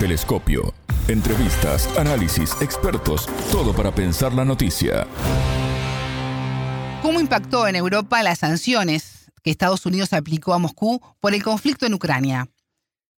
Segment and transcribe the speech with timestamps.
[0.00, 0.72] Telescopio.
[1.08, 5.06] Entrevistas, análisis, expertos, todo para pensar la noticia.
[7.02, 11.84] ¿Cómo impactó en Europa las sanciones que Estados Unidos aplicó a Moscú por el conflicto
[11.84, 12.48] en Ucrania?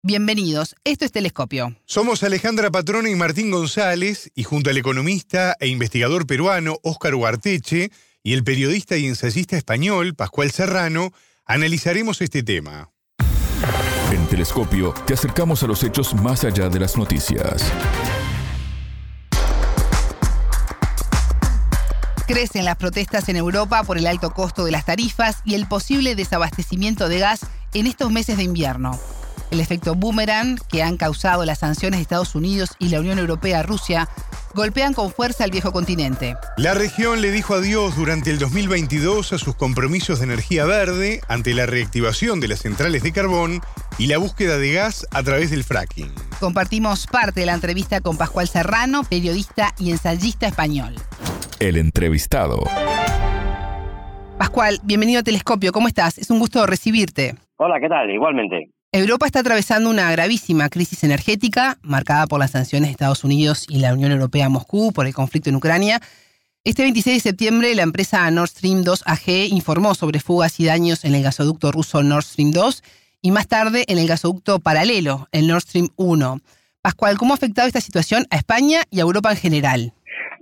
[0.01, 1.77] Bienvenidos, esto es Telescopio.
[1.85, 7.91] Somos Alejandra Patrona y Martín González, y junto al economista e investigador peruano Óscar Huarteche
[8.23, 11.11] y el periodista y ensayista español Pascual Serrano,
[11.45, 12.90] analizaremos este tema.
[14.41, 17.63] Telescopio te acercamos a los hechos más allá de las noticias.
[22.25, 26.15] Crecen las protestas en Europa por el alto costo de las tarifas y el posible
[26.15, 27.41] desabastecimiento de gas
[27.75, 28.99] en estos meses de invierno.
[29.51, 33.59] El efecto boomerang que han causado las sanciones de Estados Unidos y la Unión Europea
[33.59, 34.09] a Rusia
[34.53, 36.35] golpean con fuerza al viejo continente.
[36.57, 41.53] La región le dijo adiós durante el 2022 a sus compromisos de energía verde ante
[41.53, 43.61] la reactivación de las centrales de carbón
[44.01, 46.11] y la búsqueda de gas a través del fracking.
[46.39, 50.95] Compartimos parte de la entrevista con Pascual Serrano, periodista y ensayista español.
[51.59, 52.63] El entrevistado.
[54.39, 56.17] Pascual, bienvenido a Telescopio, ¿cómo estás?
[56.17, 57.35] Es un gusto recibirte.
[57.57, 58.09] Hola, ¿qué tal?
[58.09, 58.71] Igualmente.
[58.91, 63.81] Europa está atravesando una gravísima crisis energética marcada por las sanciones de Estados Unidos y
[63.81, 66.01] la Unión Europea a Moscú por el conflicto en Ucrania.
[66.63, 71.05] Este 26 de septiembre, la empresa Nord Stream 2 AG informó sobre fugas y daños
[71.05, 72.81] en el gasoducto ruso Nord Stream 2
[73.21, 76.37] y más tarde en el gasoducto paralelo, el Nord Stream 1.
[76.81, 79.79] Pascual, ¿cómo ha afectado esta situación a España y a Europa en general?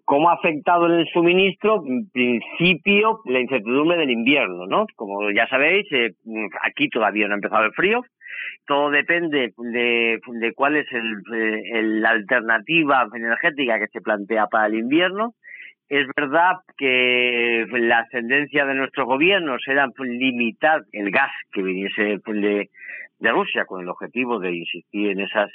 [0.06, 1.84] ¿Cómo ha afectado en el suministro?
[1.86, 4.86] En principio, la incertidumbre del invierno, ¿no?
[4.96, 6.16] Como ya sabéis, eh,
[6.64, 8.02] aquí todavía no ha empezado el frío,
[8.66, 15.34] todo depende de, cuál es el, la alternativa energética que se plantea para el invierno.
[15.90, 22.70] Es verdad que la tendencia de nuestros gobiernos era limitar el gas que viniese de,
[23.18, 25.50] de Rusia con el objetivo de insistir en esas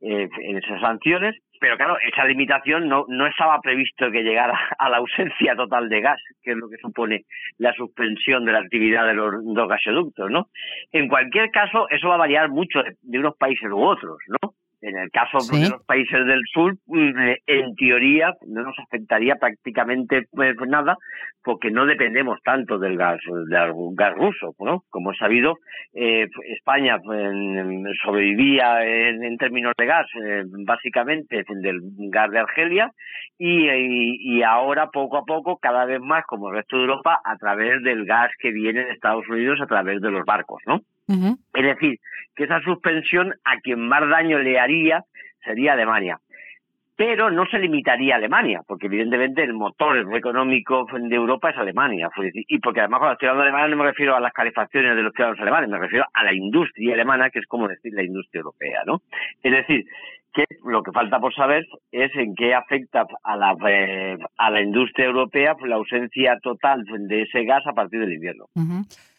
[0.00, 1.36] eh, en esas sanciones.
[1.60, 6.00] Pero claro esa limitación no no estaba previsto que llegara a la ausencia total de
[6.00, 7.24] gas que es lo que supone
[7.58, 10.46] la suspensión de la actividad de los dos gasoductos no
[10.92, 14.96] en cualquier caso eso va a variar mucho de unos países u otros no en
[14.96, 20.26] el caso de los países del sur, mm, eh, en teoría no nos afectaría prácticamente
[20.32, 20.96] pues, nada
[21.42, 24.84] porque no dependemos tanto del gas, del gas ruso, ¿no?
[24.90, 25.58] Como he sabido,
[25.94, 27.32] eh, España pues,
[28.04, 31.80] sobrevivía en, términos de gas eh, básicamente del
[32.10, 32.90] gas de Argelia
[33.38, 33.68] y,
[34.36, 37.82] y, ahora poco a poco, cada vez más como el resto de Europa, a través
[37.82, 40.80] del gas que viene de Estados Unidos a través de los barcos, ¿no?
[41.54, 41.98] Es decir,
[42.34, 45.04] que esa suspensión a quien más daño le haría
[45.44, 46.18] sería Alemania.
[46.96, 52.10] Pero no se limitaría a Alemania, porque evidentemente el motor económico de Europa es Alemania.
[52.34, 55.02] Y porque además cuando estoy hablando de Alemania no me refiero a las calefacciones de
[55.02, 58.40] los ciudadanos alemanes, me refiero a la industria alemana, que es como decir la industria
[58.40, 59.00] europea, ¿no?
[59.42, 59.86] Es decir,
[60.34, 64.60] que lo que falta por saber es en qué afecta a la, eh, a la
[64.60, 68.44] industria europea la ausencia total de ese gas a partir del invierno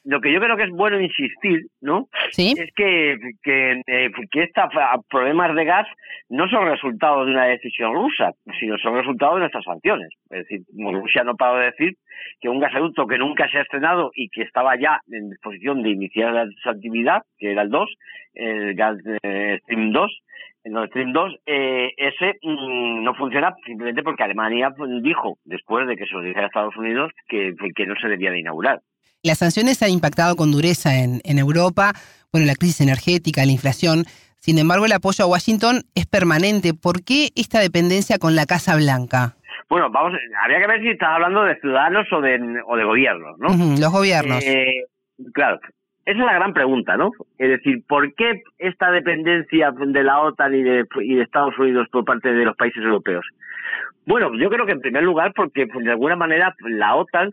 [0.04, 2.08] lo que yo creo que es bueno insistir, ¿no?
[2.32, 2.54] ¿Sí?
[2.58, 4.66] Es que, que, eh, que estos
[5.10, 5.88] problemas de gas
[6.30, 10.10] no son resultado de una decisión rusa, sino son resultado de nuestras sanciones.
[10.30, 11.94] Es decir, Rusia no paró de decir
[12.40, 15.90] que un gasoducto que nunca se ha estrenado y que estaba ya en disposición de
[15.90, 17.90] iniciar su actividad, que era el 2,
[18.34, 18.98] el gas
[19.64, 20.22] Stream 2,
[20.64, 25.96] el Nord Stream 2, eh, ese mm, no funciona simplemente porque Alemania dijo, después de
[25.96, 28.80] que se lo dijera a Estados Unidos, que, que no se debía de inaugurar.
[29.24, 31.94] Las sanciones han impactado con dureza en, Europa,
[32.32, 34.06] bueno, la crisis energética, la inflación.
[34.40, 36.74] Sin embargo, el apoyo a Washington es permanente.
[36.74, 39.36] ¿Por qué esta dependencia con la Casa Blanca?
[39.70, 43.38] Bueno, vamos, habría que ver si estás hablando de ciudadanos o de, o de gobiernos,
[43.38, 43.50] ¿no?
[43.80, 44.44] los gobiernos.
[44.44, 44.86] Eh,
[45.36, 45.60] claro,
[46.04, 47.12] esa es la gran pregunta, ¿no?
[47.38, 51.88] Es decir, ¿por qué esta dependencia de la OTAN y de, y de Estados Unidos
[51.92, 53.26] por parte de los países europeos?
[54.08, 57.30] Bueno, yo creo que en primer lugar porque pues, de alguna manera la OTAN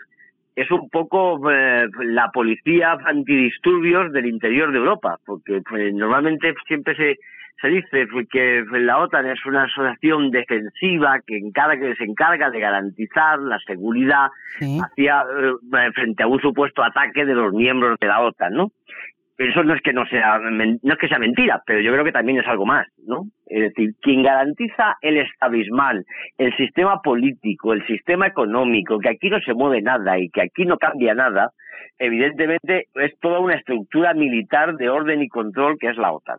[0.59, 6.97] es un poco eh, la policía antidisturbios del interior de Europa, porque pues, normalmente siempre
[6.97, 7.17] se,
[7.63, 12.59] se dice que la OTAN es una asociación defensiva que, encarga, que se encarga de
[12.59, 18.21] garantizar la seguridad hacia, eh, frente a un supuesto ataque de los miembros de la
[18.21, 18.73] OTAN, ¿no?
[19.38, 22.12] Eso no es que no sea no es que sea mentira, pero yo creo que
[22.12, 23.23] también es algo más, ¿no?
[23.46, 26.05] Es decir, quien garantiza el estabismal,
[26.38, 30.64] el sistema político, el sistema económico, que aquí no se mueve nada y que aquí
[30.64, 31.50] no cambia nada,
[31.99, 36.38] evidentemente es toda una estructura militar de orden y control que es la OTAN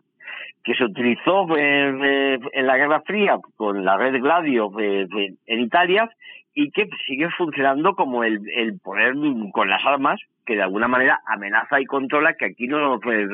[0.62, 6.08] que se utilizó en, la Guerra Fría con la red Gladio en Italia
[6.54, 9.14] y que sigue funcionando como el, el poder
[9.52, 10.20] con las armas
[10.50, 13.28] que de alguna manera amenaza y controla que aquí no pues,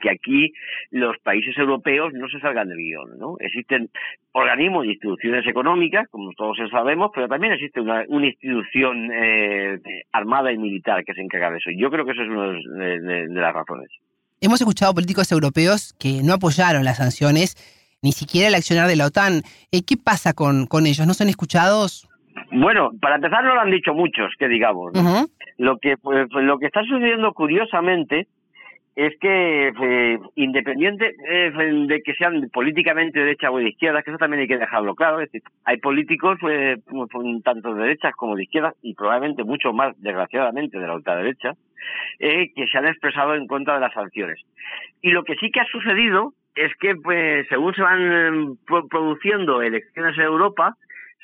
[0.00, 0.52] que aquí
[0.92, 3.36] los países europeos no se salgan del guion, ¿no?
[3.40, 3.90] Existen
[4.30, 9.80] organismos y instituciones económicas, como todos sabemos, pero también existe una, institución eh,
[10.12, 11.70] armada y militar que se encarga de eso.
[11.76, 13.88] Yo creo que eso es una de, las razones.
[14.40, 17.56] Hemos escuchado políticos europeos que no apoyaron las sanciones,
[18.02, 19.42] ni siquiera el accionar de la OTAN.
[19.72, 21.08] Eh, ¿Qué pasa con, con ellos?
[21.08, 22.08] ¿No son escuchados?
[22.52, 24.92] Bueno, para empezar no lo han dicho muchos, que digamos.
[25.58, 28.26] Lo que pues, pues, lo que está sucediendo curiosamente
[28.94, 34.10] es que eh, independiente eh, de que sean políticamente de derecha o de izquierda, que
[34.10, 36.76] eso también hay que dejarlo claro, es decir, hay políticos eh,
[37.42, 41.54] tanto de derechas como de izquierda y probablemente mucho más desgraciadamente de la ultraderecha
[42.18, 44.38] eh, que se han expresado en contra de las sanciones.
[45.00, 48.58] Y lo que sí que ha sucedido es que pues según se van
[48.90, 50.76] produciendo elecciones en Europa,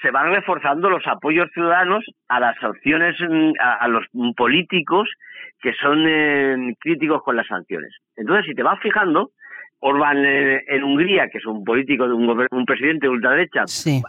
[0.02, 4.04] se van reforzando los apoyos ciudadanos a las sanciones, mm, a, los
[4.36, 5.08] políticos
[5.60, 7.92] que son eh, críticos con las sanciones.
[8.16, 9.30] Entonces, si te vas fijando,
[9.80, 13.64] Orbán eh, en Hungría, que es un político, de un, presidente de ultraderecha,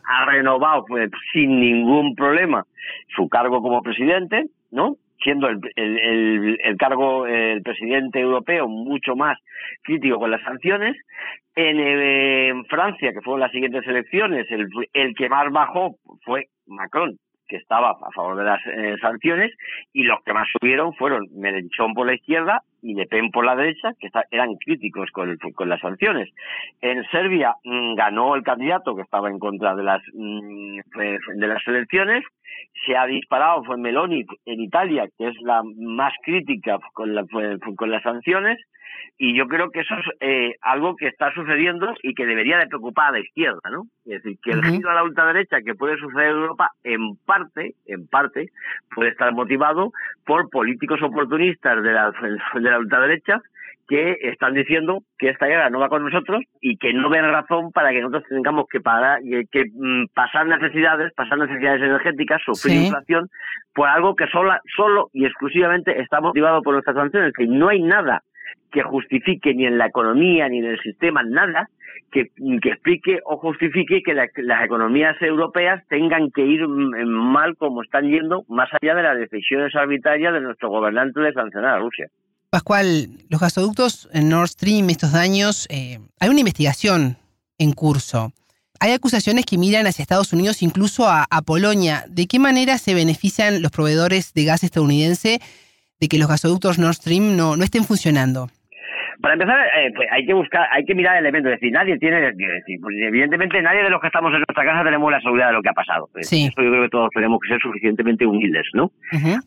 [0.08, 2.66] ha renovado pues, sin ningún problema
[3.16, 4.96] su cargo como presidente, ¿no?
[5.22, 9.38] Siendo el, el, el, cargo el presidente europeo mucho más
[9.84, 10.96] crítico con las sanciones.
[11.56, 17.18] En, en Francia, que fueron las siguientes elecciones, el, el que más bajó fue Macron,
[17.48, 19.52] que estaba a favor de las eh, sanciones,
[19.92, 23.56] y los que más subieron fueron Melenchón por la izquierda y Le Pen por la
[23.56, 26.30] derecha, que eran críticos con, con las sanciones.
[26.82, 31.68] En Serbia mm, ganó el candidato que estaba en contra de las, mm, de las
[31.68, 32.24] elecciones,
[32.86, 37.26] se ha disparado fue Meloni en Italia, que es la más crítica con, la,
[37.76, 38.60] con las sanciones,
[39.18, 42.68] y yo creo que eso es eh, algo que está sucediendo y que debería de
[42.68, 43.84] preocupar a la izquierda, ¿no?
[44.06, 47.76] Es decir, que el giro a la ultraderecha que puede suceder en Europa, en parte,
[47.86, 48.50] en parte,
[48.96, 49.92] puede estar motivado
[50.26, 53.42] por políticos oportunistas de la, de la ultraderecha
[53.90, 57.72] que están diciendo que esta guerra no va con nosotros y que no ven razón
[57.72, 59.20] para que nosotros tengamos que parar,
[59.52, 63.30] que, mm, pasar necesidades, pasar necesidades energéticas, sufrir inflación,
[63.74, 67.82] por algo que solo, solo y exclusivamente está motivado por nuestras sanciones, que no hay
[67.82, 68.22] nada
[68.72, 71.68] que justifique ni en la economía ni en el sistema nada
[72.12, 72.28] que,
[72.62, 78.08] que explique o justifique que las economías europeas tengan que ir mm, mal como están
[78.08, 82.08] yendo, más allá de las decisiones arbitrarias de nuestro gobernante de sancionar a Rusia.
[82.50, 87.18] Pascual, los gasoductos en Nord Stream estos daños, eh, hay una investigación
[87.60, 88.34] en curso.
[88.80, 92.06] Hay acusaciones que miran hacia Estados Unidos, incluso a, a, Polonia.
[92.10, 95.42] ¿De qué manera se benefician los proveedores de gas estadounidense
[96.00, 98.50] de que los gasoductos Nord Stream no, no estén funcionando?
[99.22, 101.52] Para empezar, eh, pues hay que buscar, hay que mirar elementos.
[101.52, 104.84] Es decir, nadie tiene, decir, pues evidentemente nadie de los que estamos en nuestra casa
[104.84, 106.10] tenemos la seguridad de lo que ha pasado.
[106.22, 106.48] Sí.
[106.48, 108.92] Eso yo creo que todos tenemos que ser suficientemente humildes, ¿no?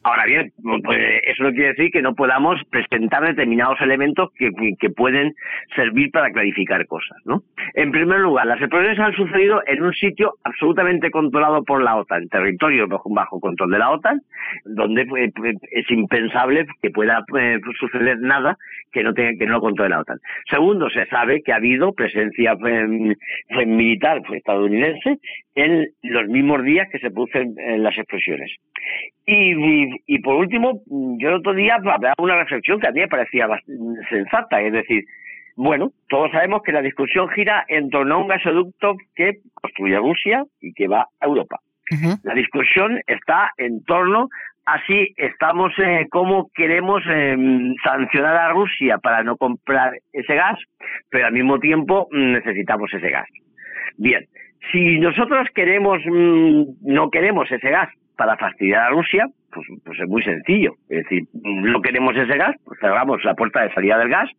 [0.03, 0.53] Ahora bien,
[0.85, 5.35] pues eso no quiere decir que no podamos presentar determinados elementos que, que pueden
[5.75, 7.43] servir para clarificar cosas, ¿no?
[7.75, 12.29] En primer lugar, las explosiones han sucedido en un sitio absolutamente controlado por la OTAN,
[12.29, 14.21] territorio bajo, control de la OTAN,
[14.65, 15.33] donde pues,
[15.71, 18.59] es impensable que pueda eh, suceder nada
[18.93, 20.19] que no tenga que no contra la OTAN.
[20.51, 22.57] Segundo, se sabe que ha habido presencia
[23.65, 25.19] militar estadounidense
[25.55, 28.51] en los mismos días que se producen las explosiones.
[29.25, 30.83] Y, por último,
[31.21, 33.47] yo el otro día hablaba una reflexión que a mí me parecía
[34.11, 35.05] sensata, es decir,
[35.55, 40.45] bueno, todos sabemos que la discusión gira en torno a un gasoducto que construye Rusia
[40.61, 41.61] y que va a Europa.
[42.25, 44.29] La discusión está en torno
[44.65, 50.59] Así estamos, eh, cómo queremos em, sancionar a Rusia para no comprar ese gas,
[51.11, 53.29] pero al mismo tiempo mm, necesitamos ese gas.
[53.97, 54.25] Bien,
[54.71, 60.09] si nosotros queremos, mm, no queremos ese gas para fastidiar a Rusia, pues, pues es
[60.09, 60.75] muy sencillo.
[60.89, 64.31] Es decir, no queremos ese gas, pues cerramos la puerta de salida del gas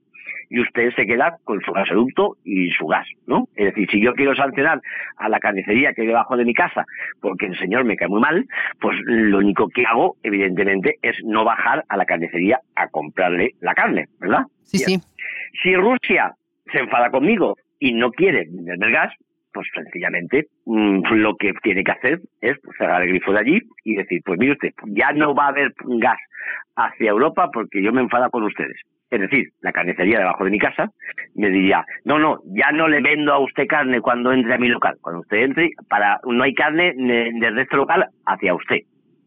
[0.50, 3.48] y usted se queda con su gasoducto y su gas, ¿no?
[3.56, 4.82] Es decir, si yo quiero sancionar
[5.18, 6.86] a la carnicería que hay debajo de mi casa
[7.22, 8.46] porque el señor me cae muy mal,
[8.80, 13.74] pues lo único que hago, evidentemente, es no bajar a la carnicería a comprarle la
[13.74, 14.44] carne, ¿verdad?
[14.64, 14.98] Sí, sí.
[15.62, 16.34] Si Rusia
[16.72, 19.14] se enfada conmigo y no quiere venderme el gas,
[19.54, 23.96] pues sencillamente mm, lo que tiene que hacer es cerrar el grifo de allí y
[23.96, 26.20] decir, pues mire usted, ya no va a haber gas
[26.76, 28.82] hacia Europa porque yo me enfada con ustedes
[29.16, 30.90] es decir, la carnicería debajo de mi casa,
[31.36, 34.68] me diría, no, no, ya no le vendo a usted carne cuando entre a mi
[34.68, 34.98] local.
[35.02, 38.80] Cuando usted entre, para no hay carne desde este local hacia usted.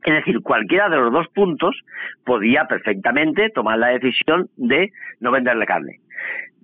[0.05, 1.75] Es decir, cualquiera de los dos puntos
[2.25, 4.90] podía perfectamente tomar la decisión de
[5.21, 5.99] no venderle carne.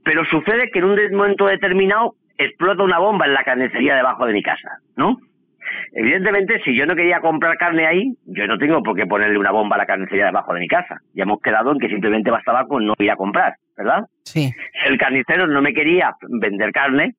[0.05, 4.33] Pero sucede que en un momento determinado explota una bomba en la carnicería debajo de
[4.33, 5.19] mi casa, ¿no?
[5.93, 9.51] Evidentemente, si yo no quería comprar carne ahí, yo no tengo por qué ponerle una
[9.51, 11.01] bomba a la carnicería debajo de mi casa.
[11.15, 14.07] Ya hemos quedado en que simplemente bastaba con no ir a comprar, ¿verdad?
[14.25, 14.51] Sí.
[14.83, 17.15] Si el carnicero no me quería vender carne,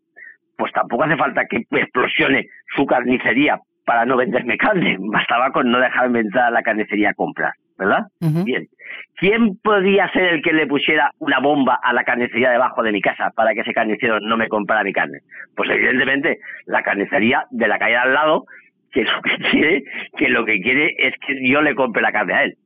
[0.58, 4.98] pues tampoco hace falta que explosione su carnicería para no venderme carne.
[5.00, 8.08] Bastaba con no dejarme entrar a la carnicería a comprar, ¿verdad?
[8.20, 8.68] Bien.
[9.16, 13.02] ¿Quién podía ser el que le pusiera una bomba a la carnicería debajo de mi
[13.02, 15.20] casa para que ese carnicero no me comprara mi carne?
[15.56, 18.46] Pues evidentemente la carnicería de la calle al lado,
[18.92, 19.84] que lo que quiere,
[20.18, 22.58] que lo que quiere es que yo le compre la carne a él.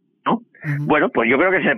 [0.80, 1.78] Bueno, pues yo creo que ese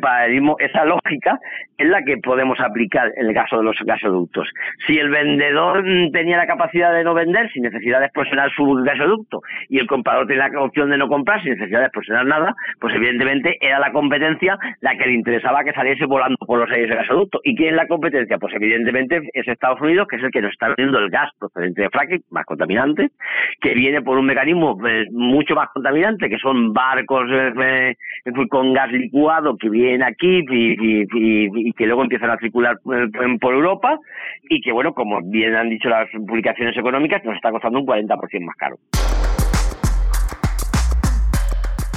[0.59, 1.39] esa lógica
[1.77, 4.49] es la que podemos aplicar en el caso de los gasoductos.
[4.85, 8.65] Si el vendedor mm, tenía la capacidad de no vender sin necesidad de explosionar su
[8.85, 12.55] gasoducto y el comprador tenía la opción de no comprar sin necesidad de explosionar nada,
[12.79, 16.89] pues evidentemente era la competencia la que le interesaba que saliese volando por los aires
[16.89, 17.39] del gasoducto.
[17.43, 18.37] ¿Y quién es la competencia?
[18.37, 21.83] Pues evidentemente es Estados Unidos, que es el que nos está vendiendo el gas procedente
[21.83, 23.09] de fracking, más contaminante,
[23.61, 27.95] que viene por un mecanismo pues, mucho más contaminante, que son barcos eh,
[28.25, 28.31] eh,
[28.73, 33.97] gas licuado que viene aquí y, que luego empiezan a circular eh, por Europa
[34.49, 38.45] y que, bueno, como bien han dicho las publicaciones económicas, nos está costando un 40%
[38.45, 38.77] más caro.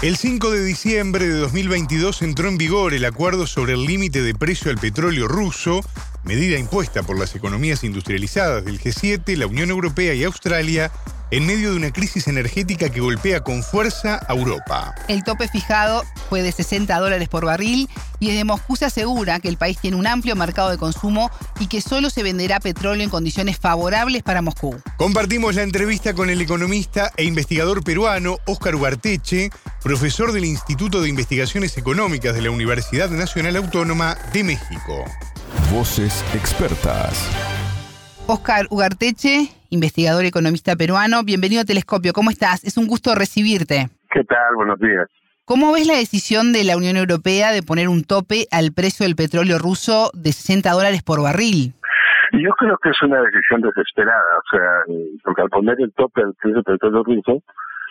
[0.03, 4.35] El 5 de diciembre de 2022 entró en vigor el acuerdo sobre el límite de
[4.35, 5.81] precio al petróleo ruso,
[6.25, 10.91] medida impuesta por las economías industrializadas del G7, la Unión Europea y Australia
[11.33, 14.95] en medio de una crisis energética que golpea con fuerza a Europa.
[15.09, 17.89] El tope fijado fue de 60 dólares por barril
[18.21, 21.69] y desde Moscú se asegura que el país tiene un amplio mercado de consumo y
[21.69, 24.79] que solo se venderá petróleo en condiciones favorables para Moscú.
[24.99, 29.51] Compartimos la entrevista con el economista e investigador peruano Óscar Ugarteche,
[29.83, 35.07] profesor del Instituto de Investigaciones Económicas de la Universidad Nacional Autónoma de México.
[35.73, 37.17] Voces expertas.
[38.29, 41.23] Óscar Ugarteche, investigador economista peruano.
[41.25, 42.13] Bienvenido a Telescopio.
[42.13, 42.63] ¿Cómo estás?
[42.63, 43.89] Es un gusto recibirte.
[44.13, 44.55] ¿Qué tal?
[44.55, 45.09] Buenos días.
[45.47, 49.17] ¿Cómo ves la decisión de la Unión Europea de poner un tope al precio del
[49.17, 51.73] petróleo ruso de 60 dólares por barril?
[52.33, 56.35] Yo creo que es una decisión desesperada, o sea, porque al poner el tope al
[56.35, 57.43] precio del petróleo ruso,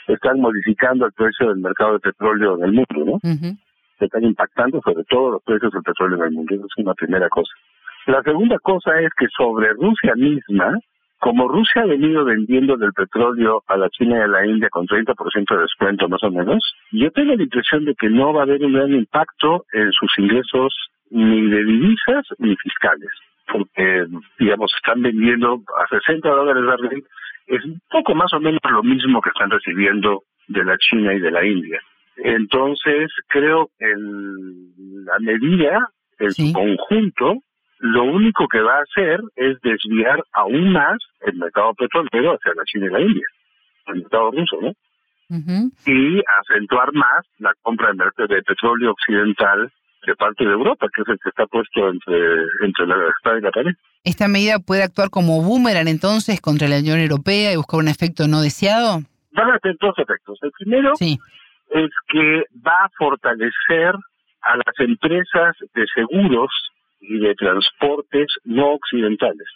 [0.08, 3.58] están modificando el precio del mercado de petróleo en el mundo, ¿no?
[4.02, 6.96] Se están impactando sobre todo los precios del petróleo en el mundo, eso es una
[6.96, 7.54] primera cosa.
[8.08, 10.80] La segunda cosa es que sobre Rusia misma,
[11.20, 14.88] como Rusia ha venido vendiendo del petróleo a la China y a la India con
[14.88, 18.44] 30% de descuento más o menos, yo tengo la impresión de que no va a
[18.46, 20.74] haber un gran impacto en sus ingresos
[21.12, 23.12] ni de divisas ni fiscales,
[23.54, 24.08] porque,
[24.40, 27.04] digamos, están vendiendo a 60 dólares barril,
[27.46, 31.20] es un poco más o menos lo mismo que están recibiendo de la China y
[31.20, 31.80] de la India.
[32.18, 33.88] Entonces, creo que
[35.06, 35.88] la medida,
[36.20, 37.42] en su conjunto,
[37.80, 42.64] lo único que va a hacer es desviar aún más el mercado petrolero hacia la
[42.66, 43.26] China y la India,
[43.88, 44.72] el mercado ruso, ¿no?
[45.86, 49.72] Y acentuar más la compra de petróleo occidental
[50.06, 52.18] de parte de Europa, que es el que está puesto entre,
[52.64, 53.72] entre la espada y la pared.
[54.04, 58.28] ¿Esta medida puede actuar como boomerang entonces contra la Unión Europea y buscar un efecto
[58.28, 59.02] no deseado?
[59.32, 60.38] Van a tener dos efectos.
[60.42, 60.94] El primero
[61.72, 63.96] es que va a fortalecer
[64.42, 66.50] a las empresas de seguros
[67.00, 69.48] y de transportes no occidentales,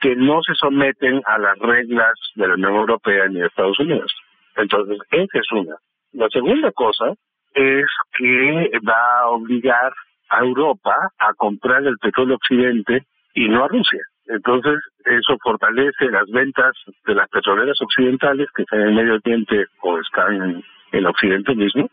[0.00, 4.12] que no se someten a las reglas de la Unión Europea ni de Estados Unidos.
[4.56, 5.76] Entonces, esa es una.
[6.12, 7.12] La segunda cosa
[7.54, 9.92] es que va a obligar
[10.30, 14.00] a Europa a comprar el petróleo occidente y no a Rusia.
[14.26, 16.72] Entonces, eso fortalece las ventas
[17.06, 21.88] de las petroleras occidentales que están en Medio Oriente o están en el Occidente mismo.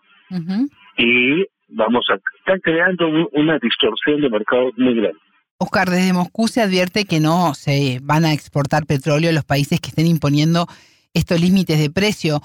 [0.97, 5.19] Y vamos a estar creando una distorsión de mercado muy grande.
[5.57, 9.79] Oscar, desde Moscú se advierte que no se van a exportar petróleo a los países
[9.79, 10.67] que estén imponiendo
[11.13, 12.39] estos límites de precio.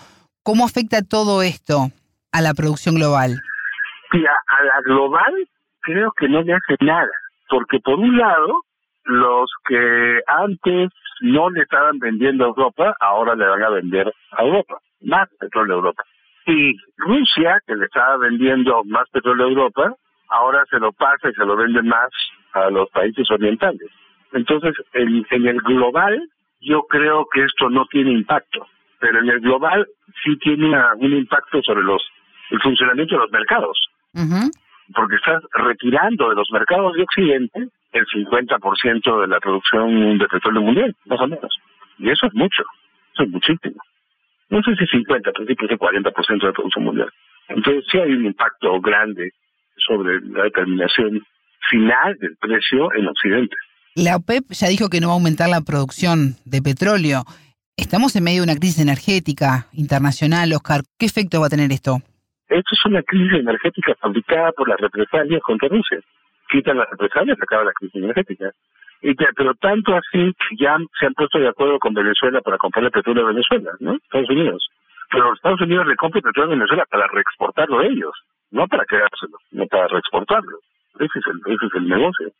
[0.45, 1.89] ¿Cómo afecta todo esto
[2.33, 3.41] a la producción global?
[4.13, 5.35] a la global
[5.81, 7.11] creo que no le hace nada,
[7.49, 8.61] porque por un lado,
[9.05, 10.91] los que antes
[11.21, 15.75] no le estaban vendiendo a Europa, ahora le van a vender a Europa, más petróleo
[15.75, 16.05] a Europa.
[16.47, 19.95] Y Rusia, que le estaba vendiendo más petróleo a Europa,
[20.29, 22.09] ahora se lo pasa y se lo vende más
[22.53, 23.89] a los países orientales.
[24.33, 26.21] Entonces, en, el global,
[26.61, 28.67] yo creo que esto no tiene impacto,
[28.99, 29.87] pero en el global
[30.25, 32.03] sí tiene un impacto sobre los
[32.51, 33.79] el funcionamiento de los mercados.
[34.93, 40.63] Porque estás retirando de los mercados de Occidente el 50% de la producción de petróleo
[40.63, 41.57] mundial, más o menos.
[41.99, 42.65] Y eso es mucho,
[43.15, 43.81] eso es muchísimo
[44.51, 47.09] no sé si 50, pero sí que 40% de la producción mundial.
[47.49, 49.31] Entonces sí hay un impacto grande
[49.77, 51.23] sobre la determinación
[51.71, 53.57] final del precio en Occidente.
[53.95, 57.23] La OPEP ya dijo que no va a aumentar la producción de petróleo.
[57.77, 60.83] Estamos en medio de una crisis energética internacional, Oscar.
[60.99, 61.99] ¿Qué efecto va a tener esto?
[62.49, 65.99] Esto es una crisis energética fabricada por las represalias contra Rusia.
[66.51, 68.51] Quitan las represalias, acaba la crisis energética.
[69.03, 72.85] Y pero tanto así que ya se han puesto de acuerdo con Venezuela para comprar
[72.85, 73.95] el petróleo de Venezuela, ¿no?
[73.95, 74.69] Estados Unidos.
[75.11, 78.13] Pero Estados Unidos le compran petróleo a Venezuela para reexportarlo a ellos,
[78.51, 80.59] no para quedárselo, no para reexportarlo.
[80.99, 82.31] Ese es el, ese es el negocio.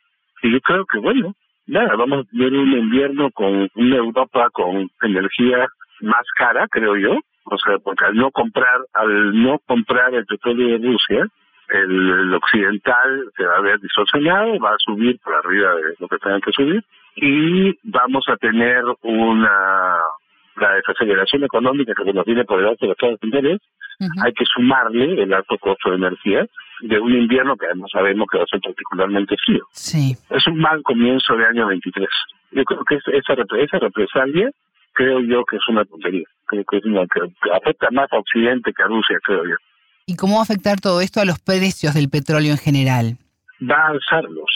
[0.43, 1.33] Y yo creo que, bueno,
[1.67, 5.67] nada, vamos a tener un invierno con una Europa con energía
[6.01, 10.79] más cara, creo yo, o sea, porque al no comprar, al no comprar el petróleo
[10.79, 11.27] de Rusia,
[11.71, 16.17] el, occidental se va a ver distorsionado, va a subir por arriba de lo que
[16.17, 16.83] tenga que subir
[17.15, 19.97] y vamos a tener una
[20.57, 23.61] la desaceleración económica que nos viene por debajo de los Estados Unidos,
[24.23, 26.45] hay que sumarle el alto costo de energía
[26.81, 29.63] de un invierno que además sabemos que va a ser particularmente frío.
[29.71, 30.15] Sí.
[30.29, 32.07] Es un mal comienzo de año 23.
[32.51, 34.49] Yo creo que esa, esa represalia
[34.93, 36.25] creo yo que es una tontería.
[36.47, 37.21] Creo que, es una, que
[37.53, 39.55] afecta más a Occidente que a Rusia, creo yo.
[40.11, 43.15] ¿Y cómo va a afectar todo esto a los precios del petróleo en general?
[43.63, 44.51] Va a alzarlos.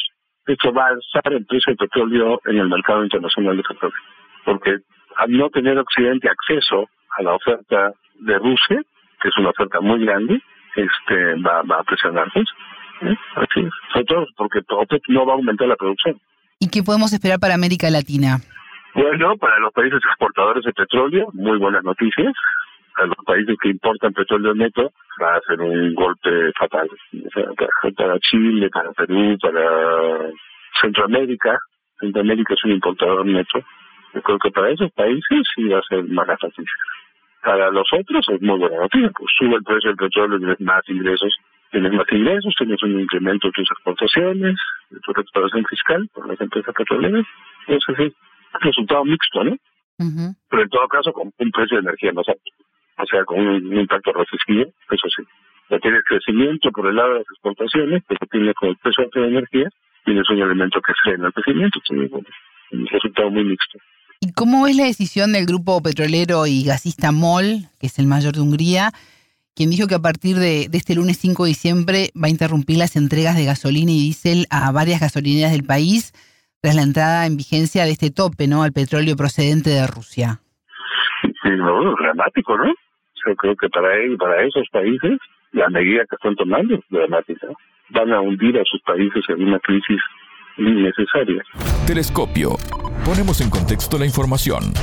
[0.46, 3.96] Esto va a alzar el precio del petróleo en el mercado internacional de petróleo.
[4.44, 4.72] Porque
[5.16, 8.82] al no tener Occidente acceso a la oferta de Rusia,
[9.22, 10.42] que es una oferta muy grande,
[10.76, 13.16] este va, va a presionar ¿eh?
[13.36, 13.64] Así.
[13.94, 16.20] Sobre todo porque OPEC no va a aumentar la producción.
[16.60, 18.40] ¿Y qué podemos esperar para América Latina?
[18.94, 22.34] Bueno, para los países exportadores de petróleo, muy buenas noticias.
[22.96, 26.90] Para los países que importan petróleo neto, va a ser un golpe fatal.
[27.98, 30.32] para Chile, para Perú, para
[30.82, 31.58] Centroamérica.
[32.00, 33.60] Centroamérica es un importador neto.
[34.14, 36.74] Yo creo que para esos países sí va a ser mala noticia.
[37.44, 40.82] Para los otros es muy buena noticia, pues sube el precio del petróleo, tienes más
[40.88, 41.36] ingresos,
[41.70, 44.56] tienes más ingresos, tienes un incremento de tus exportaciones,
[44.90, 47.26] de tu recuperación fiscal por las empresas petroleras.
[47.68, 48.16] Entonces sí,
[48.62, 49.58] resultado mixto, ¿no?
[50.50, 52.42] Pero en todo caso con un precio de energía más alto,
[52.98, 55.24] o sea, con un, impacto recesivo, eso sí.
[55.70, 59.28] Ya tienes crecimiento por el lado de las exportaciones, pero tienes con el precio de
[59.28, 59.70] energía,
[60.04, 62.34] tienes un elemento que frena el crecimiento, entonces,
[62.72, 63.80] un resultado muy mixto.
[64.22, 68.34] ¿Y cómo es la decisión del grupo petrolero y gasista MOL, que es el mayor
[68.34, 68.92] de Hungría,
[69.56, 72.78] quien dijo que a partir de, de, este lunes 5 de diciembre va a interrumpir
[72.78, 76.14] las entregas de gasolina y diésel a varias gasolineras del país
[76.66, 78.64] tras la entrada en vigencia de este tope ¿no?
[78.64, 80.42] al petróleo procedente de Rusia?
[81.46, 82.66] Sí, no, dramático, ¿no?
[82.66, 85.20] Yo creo que para, él, para esos países
[85.52, 87.48] la medida que están tomando es dramática.
[87.90, 90.02] Van a hundir a sus países en una crisis
[90.58, 91.44] innecesaria.
[91.86, 92.56] Telescopio.
[93.06, 94.74] Ponemos en contexto la información.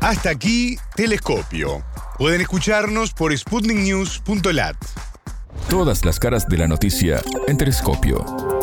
[0.00, 1.82] Hasta aquí, Telescopio.
[2.18, 4.76] Pueden escucharnos por sputniknews.lat.
[5.70, 8.57] Todas las caras de la noticia en Telescopio.